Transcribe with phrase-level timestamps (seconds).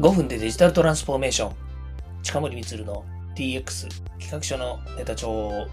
[0.00, 1.54] 5分でデジタルトランスフォーメーション。
[2.24, 3.04] 近森光の
[3.36, 5.68] DX 企画書のネタ帳。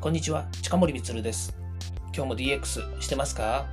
[0.00, 1.56] こんにちは、近森光です。
[2.12, 3.66] 今日も DX してますか？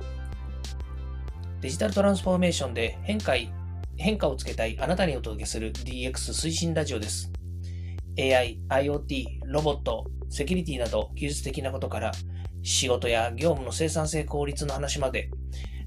[1.60, 3.32] デジタルトランスフォーメーションで変化
[3.96, 7.32] 変化をつけたいあなたにお届けする DX 推進ラジオです。
[8.16, 12.12] AI、IoT、ロボット、セキュリティなど技術的なことから
[12.62, 15.28] 仕事や業務の生産性効率の話まで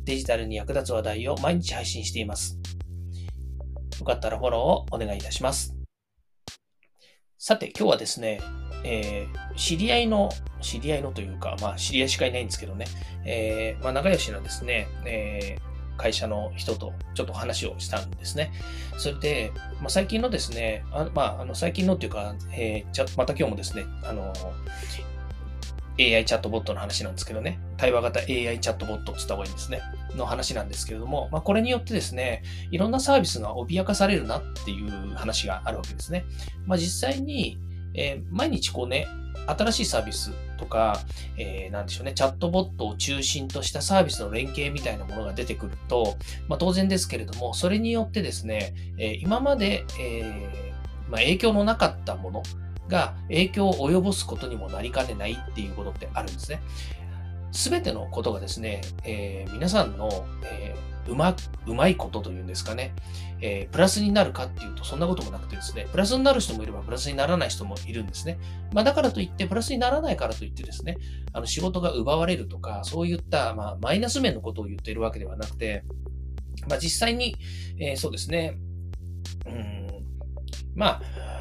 [0.04, 2.60] デジタルに役立つ話題を毎日配信しています。
[4.00, 5.76] よかったらフォローをお願いいたします。
[7.38, 8.42] さて、今日はですね、
[8.84, 10.30] えー、知り合いの、
[10.62, 12.86] 知り合いのというか、まあ、知り合いしかいないんですけどね、
[13.26, 18.52] えー、まあ、仲良しのですね、えー、会社の人とちょっと話をしたんですね。
[18.98, 24.34] それで、まあ、最近のですね、あまあ、あの最近のっていうか、えー、また今日もですね、あの、
[26.00, 29.82] AI チャットボットの話なんですけどね、対話型 AI チャットボットって言った方がいいんですね、
[30.16, 36.26] の話なんですけれども、まあ、これによってですね、いろんなサービスが脅かされるなっていう話があるわけですね。
[36.66, 37.58] まあ、実際に、
[37.94, 39.08] えー、毎日こうね、
[39.48, 41.00] 新しいサービスとか、
[41.38, 46.18] えー、なんでしょうね、チャットボットを中心としたサービスの連携みたいなものが出てくると、
[46.48, 52.44] まあ、当然ですけれども、それによってですね、えー、今まで、えーまあ、影響のなかったもの、
[52.88, 56.62] が影響を及ぼすことにもなりかねないっていうことってあるんですね。
[57.52, 62.94] すべてのことがですね、えー、皆さんの、えー、うま、うまいことというんですかね、
[63.40, 68.38] えー、プラスになるかっていうと、そんなこともなくてですね、プラスになる人もいれば、プラスにならない人もいるんですね。
[68.74, 70.98] まあ、だからといって、プラスにならないからといってですね、
[71.32, 75.84] あの仕事が奪われるとか、そういった、まあ、マイナス面のことを言っているわけではなくて、
[76.68, 77.38] まあ、実際に、
[77.80, 78.58] えー、そうですね、
[79.46, 79.88] うん、
[80.76, 81.35] まあ、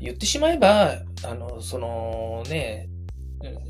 [0.00, 2.88] 言ってしまえば、あの、そのね、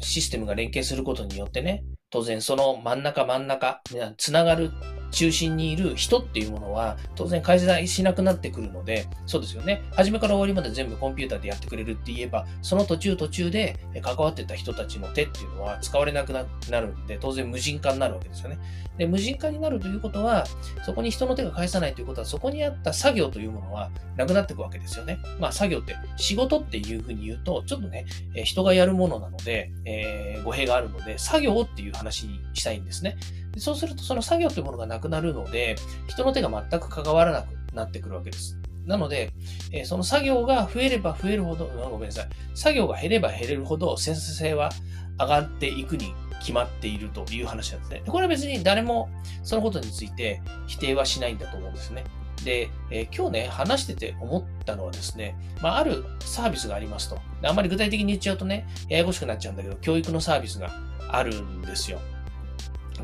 [0.00, 3.82] システムが連携することによってね、当然その真ん中真ん中、
[4.16, 4.70] つながる
[5.14, 9.82] 中心にいる人っていうものは当然介在しなくなってくるので、そうですよね。
[9.92, 16.44] 初めから終わりまで全部コンピューターでやってくれるって言えば、その途中途中で関わってた人たちの手っていうのは使われなくな
[16.80, 18.58] るんで、当然無人化になるわけですよね。
[18.98, 20.44] で、無人化になるということは、
[20.84, 25.18] そこに人の手が返さないということは、そこにあった作業というものはなくなっていくわけですよね。
[25.40, 28.06] まあ作業って仕事っていうふうに言うと、ちょっとね、
[28.44, 33.16] 人がやるものなので、えー、語弊があるので、作業っていう話にしたいんですね。
[33.52, 35.76] でそうすると、その作業というものがなくなるので、
[36.08, 38.58] 人の手が全く関わらなくなってくるわけです。
[38.86, 39.32] なので、
[39.72, 42.28] えー、その作業が増えれば増えるほど、ごめんなさい。
[42.54, 44.70] 作業が減れば減れるほど、生産性は
[45.18, 48.02] 上がっていくに決まっているという話なんですね。
[48.06, 49.08] これは別に誰も
[49.42, 52.04] そのことについて否定はしないんだと思うんですね。
[52.44, 57.18] で、えー、今日ね、話してて思ったのはですね、まあ、あるサービスがありますと。
[57.42, 60.70] あんまり具体的に言っちゃうとね、ややこしくなっちゃうんだけど、教育のサービスが
[61.10, 61.98] あるんですよ。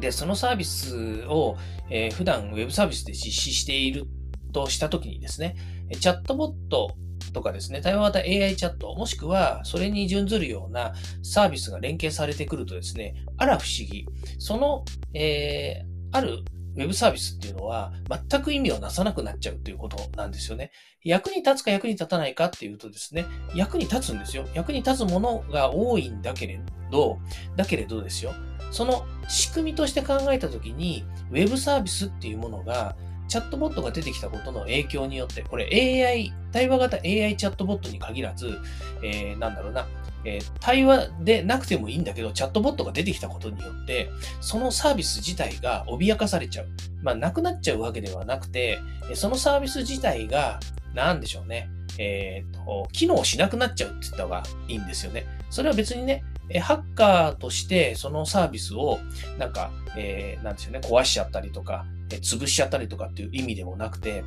[0.01, 1.57] で、そのサービスを、
[1.91, 4.07] えー、普段ウェブサービスで実施している
[4.53, 5.57] としたときにですね、
[6.01, 6.97] チャットボット
[7.33, 14.07] とかですね、対話型 AI チャット、もしくはそれに準ずるようなサービスが連携されてくるとですね、あら不思議。
[14.39, 14.85] その、
[15.15, 16.45] えー、ある
[16.77, 17.93] ウェブサービスっていうのは
[18.31, 20.71] 全く意味をなさなくなっちゃうということなんですよね。
[21.03, 24.47] 役に立つか役に立たないかっていうとですね、役に立つんですよ。
[24.55, 26.61] 役に立つものが多いんだけれ
[26.91, 27.19] ど、
[27.57, 28.35] だけれどですよ。
[28.71, 32.97] その仕組みとして考えたときに、ウェブサービスっていうものが、
[33.31, 35.65] チャットボットが出てきたことの影響によって、これ
[36.05, 38.59] AI、対話型 AI チャットボットに限らず、
[39.05, 39.87] えー、なんだろうな、
[40.25, 46.69] えー、対話でなくてもいいんだけど、チャットボットが出てきたことによって、そのサービス自体が脅かされちゃう。
[47.05, 48.81] まあ、なくなっちゃうわけではなくて、
[49.15, 50.59] そのサービス自体が、
[50.93, 55.25] なんでしょうね、えっ、ー、と、機能しなくなっちゃうって言った方がいいんですよね。
[55.51, 58.99] それは別にね、えハッカーとしてそのサービスを
[59.39, 64.25] なんか、えー、なんでしょうね、壊しちゃったりとか、え、潰しちゃったりとかっていう意味でもなくて、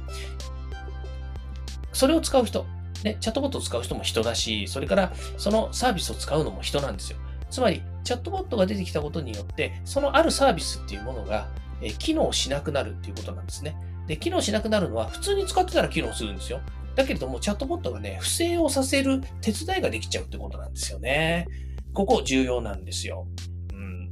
[1.92, 2.66] それを使う人、
[3.04, 7.18] ね、チャットボットを使う人も人だし、それからそのサービスを使うのも人なんですよ。
[7.50, 11.48] つまり、チャットボットが出てきたことによって、そのあるサービスっていうものが、
[11.82, 13.76] え、機能しなくなるっていうことなんですね。
[14.08, 16.62] で、機能しなくなるのは普通に使ってたら機能するんですよ。
[16.96, 21.48] だけれども、チャットボットがね、不正をさせる手伝いができちゃうってことなんですよね。
[21.94, 23.28] ここ重要なんですよ。
[23.74, 24.10] うん。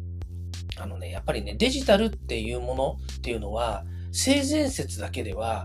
[0.78, 5.63] あのね、やっぱりね、デジタルっていうものっていうのは、性善説だけでは、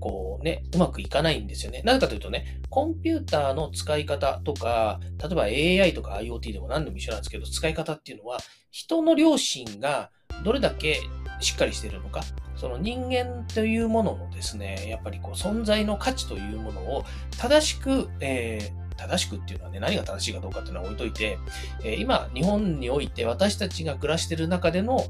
[0.00, 1.82] こうね、うまくいかないんですよね。
[1.84, 5.42] なぜかというとね、コンピューターの使い方とか、例えば
[5.84, 8.38] AI とか IoT でも何でも一緒なんですけど、使い方っていうのは、
[8.72, 10.10] 人の良心が
[10.44, 11.00] どれだけ
[11.38, 12.22] しっかりしているのか、
[12.56, 17.04] その人間というもののですね、やっぱりこう存在の価値というものを
[17.38, 21.38] 正しく、えー正しくっていうのはね、何が正しいかどうかっていうのは置いといて、
[21.84, 25.06] え、今、日本において私たちが暮らしてる中での、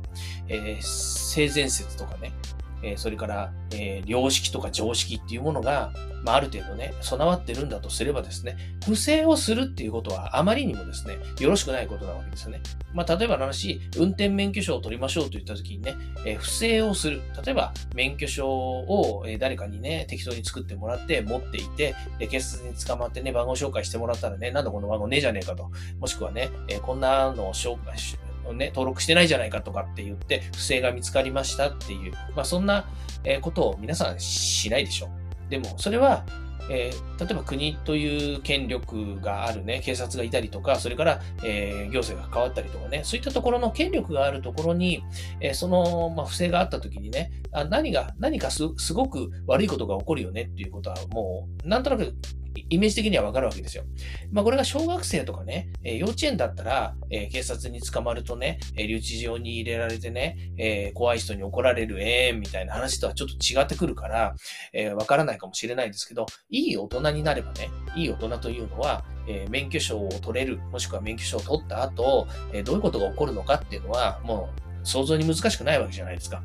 [0.49, 2.33] え、性善説とかね、
[2.83, 5.93] えそれから、え良識とか常識っていうものが、
[6.25, 8.57] まあ、ある程度ね、備わってるんだとすればですね、
[8.87, 12.61] 不正をするっていうことはあまりにもですね、よろしくないことなわけですよね。
[12.93, 15.95] まあ、例えばの話、運転免許証を取りましょうと言った時にね、
[16.25, 17.23] え不正をする。
[17.45, 25.71] 例えば、免許証を、誰かにね、適当に作ってもらって持っていて、で、警察に捕まってね、番号紹介してもらったらね、なんだこの番号ねえじゃねえかと。
[25.99, 28.17] もしくはね、えこんなのを紹介し、
[28.55, 32.87] ね、登録してないじゃないかとかって言って、不正が見つかりましたっていう、まあ、そんな
[33.41, 35.51] ことを皆さんしないでしょう。
[35.51, 36.25] でも、それは、
[36.71, 45.03] えー、例えば国という権力があるね、警察がいたりとか、それから、えー、行政が変わったりとかね、そういったところの権力があるところに、
[45.41, 52.15] えー、その、まあ、不正があった時にね、あ何が、何かすごく悪いことが起こるよねっていうことはもう、なんとなく
[52.69, 53.85] イメージ的にはわかるわけですよ。
[54.31, 64.35] まあ、これが小学生とかね、えー、幼稚園だったら、えー、警察に捕まるとね、え、留置場に入れられてね、え怖い人に怒られる、えー、みたいな話とはちょっと違ってくるから、
[64.73, 76.43] えわからないかもしれないですけど、いい大人になればね、いい大人というのは、え免許証を取れる、もしくは免許証を取った後、えどういうことが起こるのかっていうのは、もう想像に難しくないわけじゃないですか。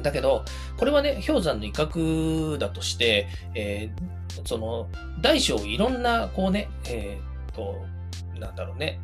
[0.00, 0.44] だけど、
[0.76, 4.88] これはね、氷山の威嚇だとして、えー、その、
[5.20, 7.18] 大小いろんな、こうね、え
[7.50, 7.84] っ、ー、と、
[8.38, 9.00] なんだろうね、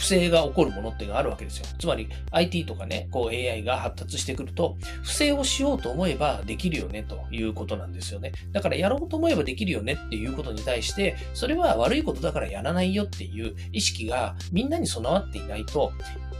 [0.00, 1.66] 不正が起こるものっていうのがあるわけですよ。
[1.78, 8.32] つまり IT とかね、こう AI が発達してくると、不正をしようと思えばできるよねということなんですよね。
[8.50, 15.92] だからやろうと思えばできるよねっていうことに対して、それは悪いことだからやらないよっていう意識がみんなに備わっていないと、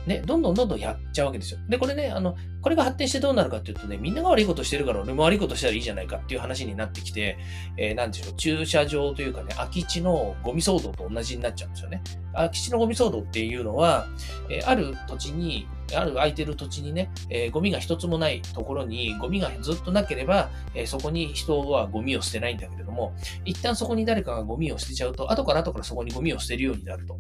[0.06, 1.60] ね、どんどんどんどんやっちゃうわけですよ。
[1.68, 7.38] で、これね、あの、これが発展してどうなるかっていうとね、みんなが悪いことしてるから俺も悪いことしたらいいじゃないかっていう話になってきて、
[7.76, 12.02] えー、なんでしょう、駐車場というかね、空き地のゴミ騒動と同じになっちゃうんですよね。
[12.34, 14.06] 空き地のゴミ騒動っていうのは、
[14.50, 23.14] えー、ある土地に、ある空いてる土地にね、えー、ゴミが一つもないところにゴミがずっとなければ、えー、そこに人はゴミを捨てないんだけれども、
[23.44, 27.14] 一旦そこに誰かがゴミを捨てちゃうと、後から後からそこにゴミを捨てるようになると。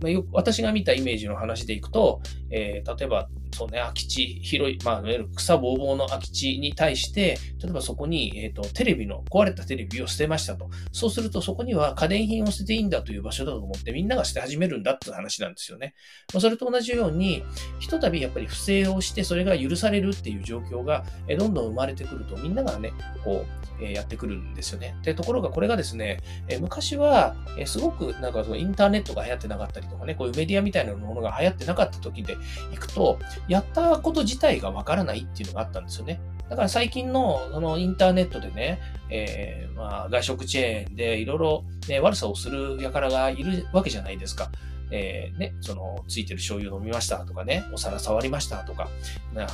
[0.00, 10.70] まあ、よく私が見たイメージの話でいくと、えー、例えばそうね、空き地、広い、まあ、いわゆる草ぼうぼうの空き地に対して、例えばそこに、えっ、ー、と、テレビの、壊れたテレビを捨てましたと。
[10.90, 15.94] そうすると、そこには家電品を捨てていいんだという場所だと思って、みんなが捨て始めるんだって話なんですよね。
[16.32, 17.42] まあ、それと同じように、
[17.78, 22.92] ひとたびやっぱり不正をして、それが許されるっていう状況が、えどんどん生まれてくると、みんながね、
[23.24, 23.44] こ
[23.80, 24.96] う、えやってくるんですよね。
[25.02, 26.18] で、ところがこれがですね、
[26.48, 32.36] え昔は、えすごくなんかそのインターネットが流行ってなかったりとかね、こういうメディアみたいなものが流行ってなかった時で
[32.72, 36.20] 行くと、やったこと自体がわからないっていうのがあったんですよね。
[36.48, 38.78] だから最近のそのインターネットでね、
[39.08, 41.64] えー、まあ外食チェーンでいろいろ、
[42.02, 44.50] 悪さをする輩がいるわけじゃないですか。
[44.90, 48.88] えー、ね、その、ついてる醤油飲みましたとかね、お皿触りましたとか、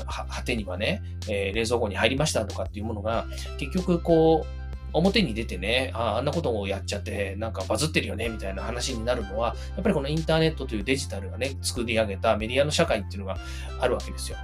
[0.09, 3.27] 果てにはね、えー、冷蔵庫に入りましたとかっていうものが、
[3.59, 4.58] 結局こう、
[4.93, 13.39] 表に出てね、ああんなことをやっちゃって、なんかバズってるよね、みたいな話になるのは、やっぱりこのインターネットというデジタルがね、作り上げたメディアの社会っていうのが
[13.81, 14.39] あるわけですよ。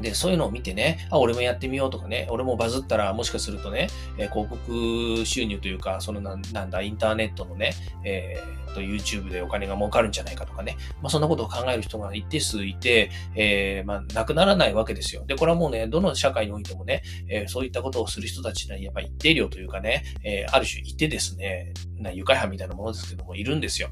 [0.00, 3.88] で、そういうのを見てね、あ、俺もやってみようとかね、俺もバズったらもしかするとね、
[4.18, 7.72] え、広告収入というか、そのなんだ、インターネットのね、
[8.04, 15.24] えー、と YouTube でお金が儲かるんじゃないかとかね、まあ、そんなことを考える人が一定数いて、えー、まあ、なくならないわけですよ。
[15.26, 23.88] で、これはもうね、どの社会においてもね、えー、そういったことをする人たちにやっぱり一定量というかね、え、ある種いてですね、な愉快犯みたいなものですけども、いるんですよ。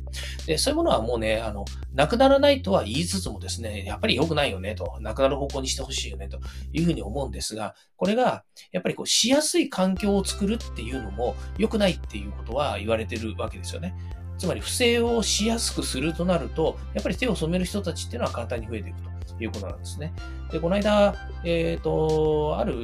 [0.46, 1.64] で、そういうものはもうね、あの、
[1.94, 6.38] なくならないとは言いつつもですね、やっぱり良くないよねと、なくなる方向にしてほしいしいよねと
[6.72, 13.94] いうふうに思うんですが、これが、やっぱりこう、しやすい環境を作るっていうのも良くないっていうことは言われてるわけですよね。
[14.36, 19.13] つまり不正をしやすくするとなると、やっぱり手を染める人たちっていうのは簡単に増えていくと。
[19.40, 20.12] いうことなんですね。
[20.50, 21.14] で、この間、
[21.44, 22.76] えっ、ー、と、あるウ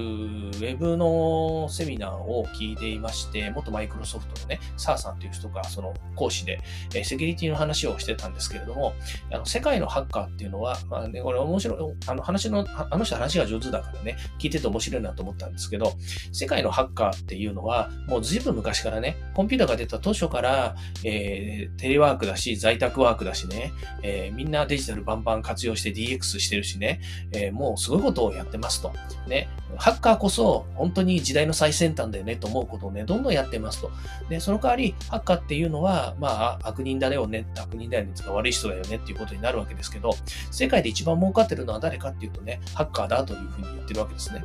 [0.50, 6.60] ェブのセミナーを聞いていまして、元マイクロソフトのね、サーさんという人がその講師で、
[6.94, 8.94] えセキュリティの話をしてたんですけれども、
[9.32, 15.92] あの世界のハッカーっていうのは、まあね、これ面白い、あの話の、あの人話が上手だからね、聞いてて面白いなと思ったんですけど、
[16.32, 27.00] 世界のハッカーっていうのは、もう随分昔からね、コンピューターが出た当初から、えー、テレワークだし、在宅ワークだしね、えー、みんなデジタルバンバン活用して DX してるしね、
[27.32, 28.92] えー、もうすごいことをやってますと。
[29.26, 33.90] ね、ハッカーこそ本当に時代の最先端だよねと思うことをね、どんどんやってますと。
[34.28, 40.12] で、その代わり、ハッカーっていうのは、まあ、悪人だよね、悪人だよね、つか悪い人だよねっていうことになるわけですけど、
[40.50, 44.44] 世界で一番儲かってるのは誰かっていうとね、ハッカーだというふうに言ってるわけですね。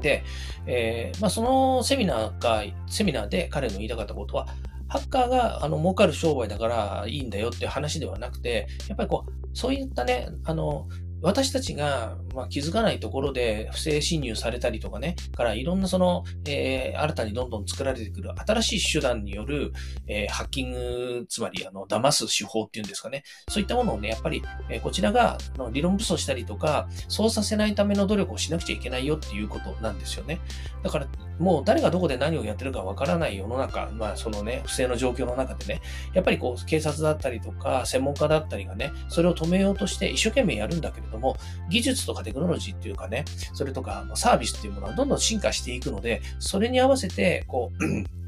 [0.00, 0.24] で、
[0.66, 4.48] えー、まあ、そのセミナーが、セミナーで彼の言いたかったことは、
[4.94, 10.86] ハッカーがあの儲かる商売だからいいんだよっていう話ではなくて、やっぱりこう、そういったね、あの、
[11.24, 19.72] 私たちが、ま、気づかないところで不正侵入されたりとかね、からいろんなその、えー、新たにどんどん作られてくる新しい手段による、
[20.06, 30.40] えー、ハッキング、つまりあの騙す手法っていうんですかね、そういったものをね、やっぱり、え、こちらがの理論武装したりとか、そうさせないための努力をしなくちゃいけないよっていうことなんですよね。
[30.82, 31.06] だから、
[31.38, 35.80] もう誰がどこで何をやってるかわからない世の中、まあそのね、不正の状況の中でね、
[36.12, 41.36] やっぱりこう、警察だったりとか、専門家だったりがね、それを止めようとして一生懸命やるんだけれども、
[41.70, 47.84] 技術とかテクノロジーっていうかね、それとかサービスっていうものはどんどん進化していくので、それに合わせて、こう、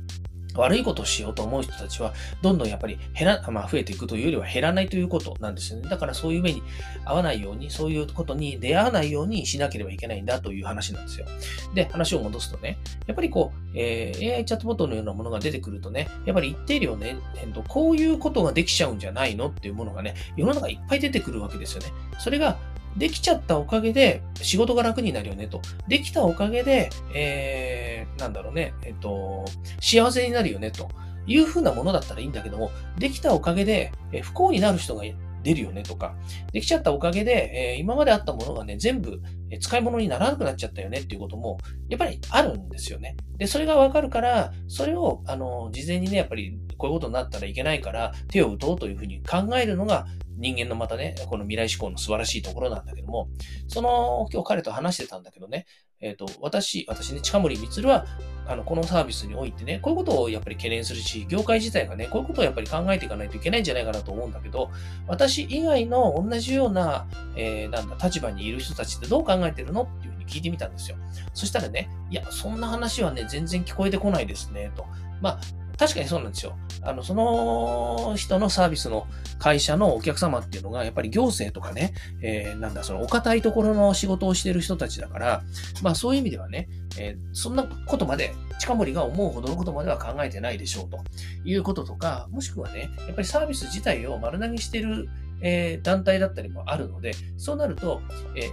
[0.56, 2.12] 悪いことをしようと思う人たちは、
[2.42, 5.88] どんどんやっぱり減ら、まあ、増えていくというよりは減らないということなんですよね。
[5.88, 6.62] だからそういう目に
[7.04, 11.26] 合わないように、そういうことに出会わないようにしなければいけないんだという話なんですよ。
[11.74, 21.88] で、話を戻すとね、やっぱりこう、えー、AI チャットボットのようなものが出てくるとね、やっぱり一定量ね、えっと、こういうことができちゃうんじゃないのっていうものがね、世の中いっぱい出てくるわけですよね。
[22.18, 22.58] それが、
[22.96, 25.60] できちゃったおかげで仕事が楽になるよねと。
[25.88, 29.44] できたおかげで、えー、なんだろうね、えっと、
[29.80, 30.88] 幸せになるよねと
[31.26, 35.04] いうふうなものだったらいいんだけども、できたおかげで、不幸になる人が
[35.46, 36.16] 出るよねとか、
[36.52, 39.22] できちゃったおかげで、えー、今まであったものがね、全部
[39.60, 43.16] 使い物にならなくなっちゃったよねっていうことも、やっぱりあるんですよね。
[43.38, 50.06] で、それがわかるから、それを、あの、事前にね、やっぱりこういうことになったらいけないから、手を打とうというふうに考えるのが、
[50.38, 53.28] 人間のまたね、この未来志向の素晴らしいところなんだけども、
[53.68, 55.64] その、今日彼と話してたんだけどね、
[56.00, 58.06] えっ、と、私、私ね、近森光は、
[58.46, 64.70] あの、このサービスにおいてね、こういうことをやっぱり懸念するし、業界自体がね、こういうことをやっぱり考えていかないといけないんじゃないかなと思うんだけど、
[65.08, 70.96] 私以外の同じような、えー、なんだ、立場にいる人たちってどう考えてるのっていうふうに聞いてみたんですよ。
[71.32, 74.86] そしたらね、いや、そんな話はね、全然聞こえてこないですね、と。
[75.20, 75.40] まあ、
[75.78, 76.56] 確かにそうなんですよ。
[76.82, 79.06] あの、その人のサービスの
[79.38, 81.92] 会社のお客様っていうのが、やっぱり行政とかね、
[82.22, 85.42] えー、なんだ、そのお堅いところの仕事をしてる人たちだから、
[85.82, 86.68] まあそういう意味ではね、
[86.98, 90.98] えー、そんなことまで、近森が思うほどのことまでは考えてないでしょうと
[91.44, 95.08] いうこととか、もしくはね、やっぱりサービス自体を丸投げしてる、
[95.42, 98.00] えー、団体だったりもあるので、そうなると、
[98.34, 98.48] え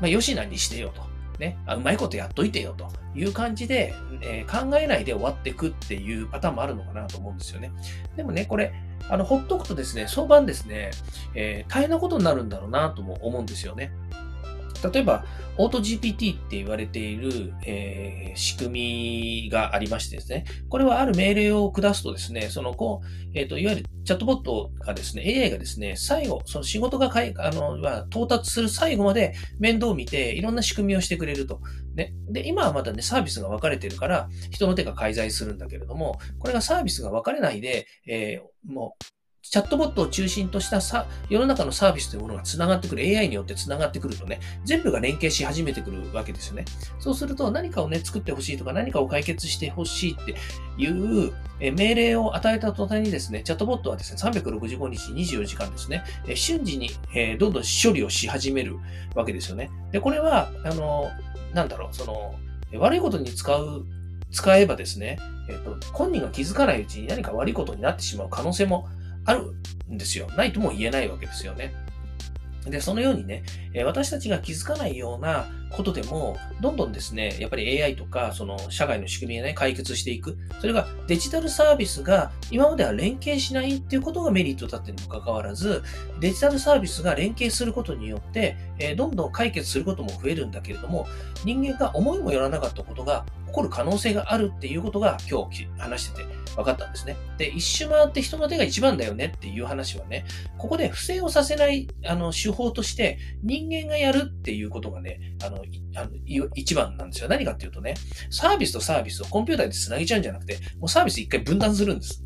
[0.00, 1.02] まあ、よしなにしてよと。
[1.38, 7.70] ね、あうまいことやっといてよという感じで、えー、考えないで終わっていくっていうパターンもあるのかなと思うんですよね。
[8.16, 8.72] でもね、これ、
[9.08, 10.90] あの、ほっとくとですね、相場ですね、
[11.34, 13.92] えー、大変なことになるんだろうなとも思うんですよね。
[14.82, 15.24] 例えば、
[15.56, 31.60] オート GPT って言われている、えー、仕組みがありましてですね、これはある命令を下すとですね、その、こう、えっ、ー、と、いわゆるチャットボットがですね、AI がですね、最後、その仕事がかい、あの、まあ、到達する最後まで面倒を見て、いろんな仕組みをしてくれると。
[31.96, 32.14] ね。
[32.30, 39.04] で、今はまだね、サービスが分かれてるから、人の手が介在するんだけれども、これがサービスが分かれないで、えー、もう、
[39.42, 46.64] チャットボットを中心としたさ世の中のサービスというものが繋がってくる、AI によって繋がってくるとね、全部が連携し始めてくるわけですよね。
[46.98, 50.34] そうすると何かをね、作ってほしいとか何かを解決してほしいって
[50.76, 56.04] いう命令を与えた途端にですね、チャットボットはですね、365日24時間ですね、
[56.34, 56.90] 瞬時に
[57.38, 58.76] どんどん処理をし始める
[59.14, 59.70] わけですよね。
[59.92, 61.10] で、これは、あの、
[61.54, 62.34] なんだろう、その、
[62.78, 63.86] 悪いことに使う
[64.30, 65.18] 使えばですね、
[65.48, 68.88] えっと、本人が気づかないうちに何か悪いことになってしまう可能性も
[69.28, 69.54] ある
[69.92, 70.26] んですよ。
[70.36, 71.74] ないとも言えないわけですよね。
[72.64, 73.44] で、そのようにね、
[73.84, 80.36] 私たちが気づかないようなことでも、どんどんですね、やっぱり AI とか、その社会の仕組みをね、解決していく。
[80.60, 85.82] それがデジタルサービスが今までは連携しないっていうことがメリットだったにもかかわらず、
[86.20, 91.06] デジタルサービスが連携することによって、えどんどん解決することも増えるんだけれども、
[91.44, 97.16] 人間が思いもよらなかったことが起こる可能性があるっていうことが今日話してて分かったんですね。
[97.38, 100.24] で、一周回って人の手が一番だよねっていう話はね、
[100.58, 105.57] ここで不正をさせないあの手法として人間がやるっていうことがね、あの、
[105.94, 106.10] あの
[106.54, 107.28] 一番なんですよ。
[107.28, 107.94] 何かっていうとね、
[108.30, 112.22] サービスとサービスをコンピューターで繋げちゃうんじゃなくて、もうサービス一回分断するんです。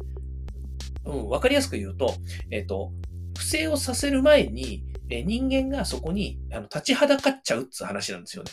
[1.05, 2.15] うん、わかりやすく言うと、
[2.51, 2.93] えっ、ー、と、
[3.37, 8.51] 不正をさせる前に、え人間がそこにあの立ちはだかっちゃうって話なんですよね。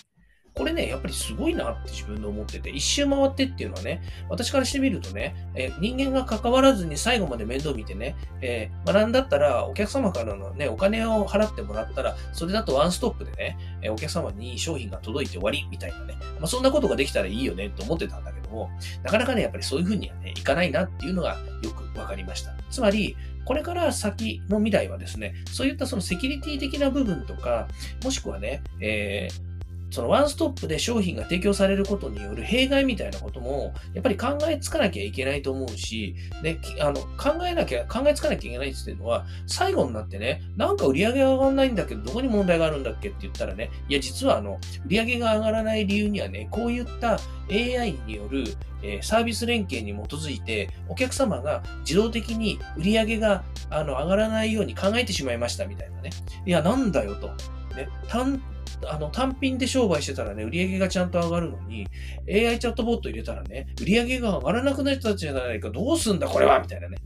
[0.60, 18.70] これね、やっぱりすごいなって自分で思ってて、一周回ってっていうのはね、私からしてみるとね、え人間が関わらずに最後まで面倒見てね、えー、学んだったらお客様からのね、お金を払ってもらったら、それだとワンストップでね、えお客様に商品が届いて終わりみたいなね、まあ、そんなことができたらいいよねと思ってたんだけども、
[19.02, 22.54] なかなかね、やっぱりそういうふうにはね、いかないなっていうのがよくわかりました。
[22.70, 27.70] つまり、これから先の未来はですね、そういったそのセキュリティ的な部分とか、
[28.04, 29.49] もしくはね、えー
[29.92, 47.20] そのワンストップで商品が提供されることによる弊害みたいなことも、やっぱり考えつかなきゃいけないと思うし、ね、あの考えなきゃ、考えつかなきゃいけないっていうのは、最後になってね、なんか売り上げが上がらないんだけど、どこに問題があるんだっけって言ったらね、いや、実はあの、売り上げが上がらない理由にはね、こういった
[47.52, 48.44] AI による、
[48.82, 56.12] え、サービス連携に基づいて、お客様が自動的に売り上げがあの上がらないように考えてしまいましたみたいなね。
[56.46, 57.28] いや、なんだよと。
[57.76, 58.42] ね、単
[58.86, 61.88] あの単品で商売してたらね、売り上げがちゃんと上がるのに、
[62.28, 66.98] AI チャットボット入れたらね、売り上げが上がらなくなっちゃったじゃないか、どうすんだこれはみたいなね。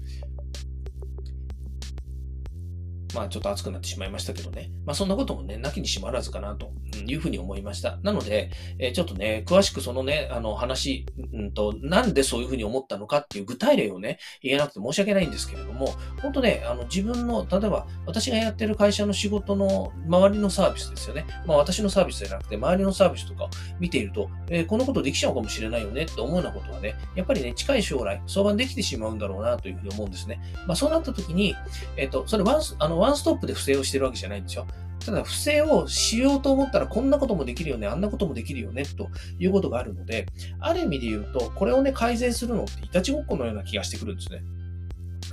[3.13, 4.71] まあちょっと熱くなってしまいましたけどね。
[4.85, 6.71] まあそんなこともね、なきにしもあらずかなと
[7.05, 7.97] いうふうに思いました。
[8.03, 21.25] なので、えー、ちょっとね、詳しくそのね、あの話、うんと、なんでそういうふうに思ったのかっていう具体例をね、言えなくて申し訳ないんですけれども、本当ね、あの自分の、例えば私がやってる会社の仕事の周りのサービスですよね。
[21.45, 30.39] まあ私のサービスじゃなくて、周りのサービスとか見ていると、えー、このことできちゃうかもしれないよねって思うようなことはね、やっぱりね、近い将来、相場できてしまうんだろうなというふうに思うんですね。
[30.67, 31.55] まあそうなった時に、
[31.97, 34.65] えっ、ー、と、それワンスあのワンストップで不正をしてるわけじゃないんですよ。
[35.05, 40.25] ただ、不正をしようと思ったらこんなこともできるよね、あんなこともできるよね、ということがあるので、
[40.61, 44.41] ある意味で言うと、これをね、改善するのっていたちごっこのような気がしてくるんですね。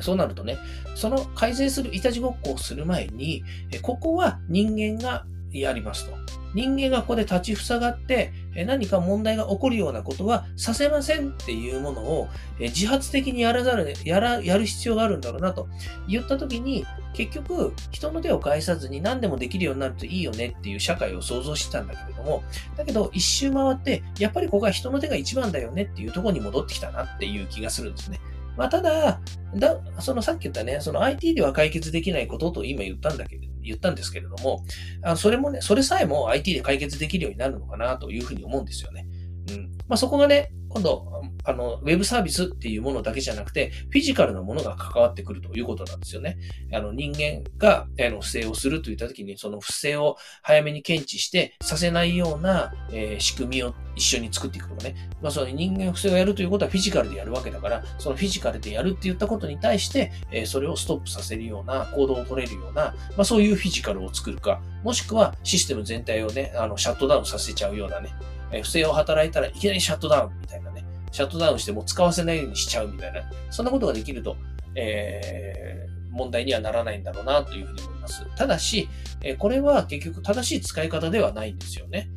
[0.00, 0.58] そうなるとね、
[0.96, 3.44] その改善するいたちごっこをする前に、
[3.82, 6.16] ここは人間がやりますと。
[6.52, 8.32] 人間がここで立ちふさがって
[8.66, 15.68] 何か問題が起こるようなことはさせませんっていうものを自発的にやらざる、やら、やる必要があるんだろうなと
[16.08, 22.42] 言ったときに結局人の手を返さずに何でもできるようになるといいよねっていう社会を想像してたんだけれども
[22.76, 28.20] だけど一周回ってやっぱりここは人の手が一番だよねっていうところに戻ってきたなっていう気がするんですね。
[28.56, 29.20] まあ、ただ、
[29.54, 34.64] だそのさっき言ったね、その IT では解決できないことと今言ったんだけど、言ったんですけれども、
[35.02, 39.06] あそれもね、それさえも IT で解決できるようになるのかなというふうに思うんですよね。
[39.50, 39.72] うん。
[39.88, 46.38] まあ、そこがね、今度、あの、ウェブサービスっていうものだけじゃなくて、フィジカルなものが関わってくるということなんですよね。
[46.72, 54.94] あの、人間が、あの、不正をするといったときに、その不正を早めに検知してさせないような、えー、仕組みを一緒に作っていくとかね。
[55.20, 68.10] まあ、その人間不正をやるということはフィジカルでやるわけだから、そのフィジカルでやるって言ったことに対して、えー、それをストップさせるような、行動を取れるような、まあ、そういうフィジカルを作るか、もしくはシステム全体をね、あの、シャットダウンさせちゃうようなね、
[68.52, 74.36] え不正を働いたらいきなりシャットダウンみたいなね、シャットダウンしてもう使わせないようにしちゃうみたいな、そんなことができると、
[74.74, 78.26] えー、問題にはならないんだろうなというふうに思います。
[78.36, 78.88] ただし、
[79.22, 82.08] えこれは結局正しい使い方ではないんですよね。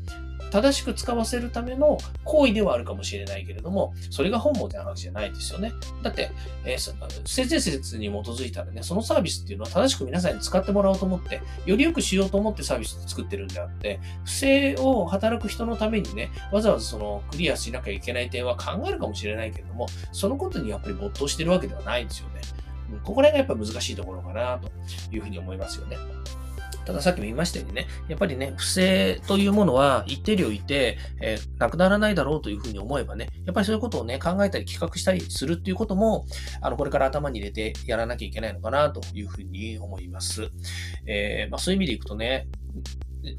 [0.54, 5.74] 正しく使わせるための行為ではあるかもしれないけれども、それが本望であるわけじゃないですよね。
[6.04, 6.30] だって、
[6.64, 22.42] えー、性善説に基づいたらね、そのサービスっていうのは正しく皆さんに使ってもらおうと思って、より良くしようと思ってサービスを作ってるんであって、不正を働く人のためにね、わざわざそのクリアしなきゃいけない点は考えるかもしれないけれども、そのことにやっぱり没頭してるわけではないんですよね。
[23.04, 24.70] ここら辺がやっぱ難しいところかなと
[25.12, 25.98] いうふうに思いますよね。
[26.86, 36.26] たださっきも言いましたようにね、やっぱりね、不正というものは一定量いて、えー、なくならないだろうというふうに思えばね、やっぱりそういうことをね、考えたり企画したりするっていうことも、
[36.62, 40.50] あの、これから頭に入れてやらなきゃいけないのかなというふうに思います。
[41.06, 42.48] えー、まあ、そういう意味でいくとね、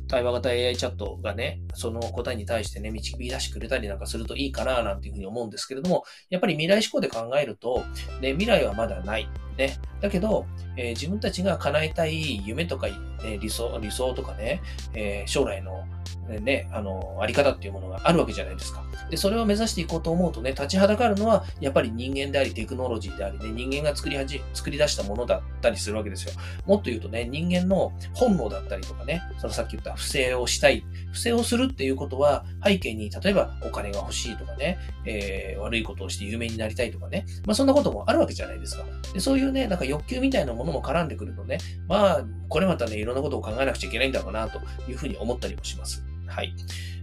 [0.08, 7.84] 対話型 AI チャットがね、その答えに対してね、導き出してくれたりなんかするといいかな、なんていうふうに思うんですけれども、やっぱり未来志向で考えると、
[8.20, 9.28] ね、未来はまだない。
[9.56, 9.78] ね。
[10.00, 14.60] だけど、えー、自分たちが叶えたい夢とか、ね、理想、理想とかね、
[14.94, 15.84] えー、将来の
[16.28, 18.82] ね、あの、あり方っていうものがあるわけじゃないですか。
[19.10, 26.32] で、それを目指していこうと思うとね、立ちはだかるのは、やっぱり人間であり、テクノロジーでありね、人間が作りはじ、作り出したものだったりするわけですよ。
[26.66, 30.84] もっと言うとね、人間の本能だったりとかね、そのさっき言った不正をしたい。
[31.12, 38.84] 不正をするっていうことは、背景に、例えばお金が欲しいとかね、えー、悪いことをして有名になりたいとかね、まあそんなこともあるわけじゃないですか。
[39.12, 46.04] でそういうね、なんか欲求みたいなものも絡んでくるとね、まあ、これまたね、いろんなことを考えなくちゃいけないんだろうな、というふうに思ったりもします。
[46.26, 46.54] はい。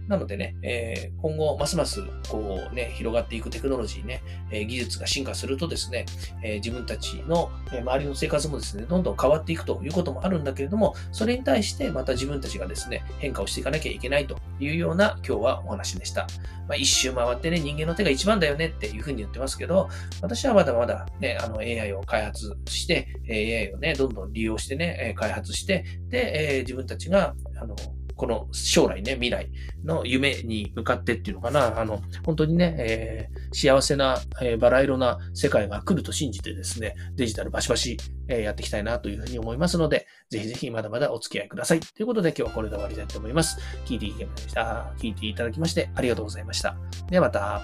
[0.08, 6.06] なのでね、えー、今後、ますます、こうね、広がっていくテクノロジーね、えー、技術が進化するとですね、
[6.42, 16.26] えー、自分たちの、え周りの生活もですね、どんどん変わっていくということもあるんだけれども、それに対してまた自分たちがですね、変化をしていかなきゃいけないというような今日はお話でした。
[16.68, 19.88] まあ、一周回ってね、人間の手が一番だよねっていうふうに言ってますけど、
[20.20, 27.76] 私はまだまだね、あの AI を開発して、AI をね、どんどん利用してね、開発して、で、え自分たちが、あの、
[28.22, 29.50] この将来ね、未来
[29.84, 37.96] の夢に向かってっていうのかな、あの、本当にね、えー、幸せな、えー、バラ色な世界が来ると信じてですね、デジタルバシバシ、
[38.28, 41.80] えー、やっていきたいなというふうに思いますので、ぜひぜひまだまだお付き合いください。
[41.80, 43.58] ということで今日はこれで終わりたいと思います。
[43.86, 44.94] 聞いていただきました。
[44.98, 46.76] 聞いていただきましてありがとうございました。
[47.10, 47.62] ではまた。